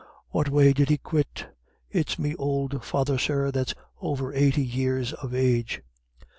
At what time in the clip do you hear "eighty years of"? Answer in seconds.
4.33-5.35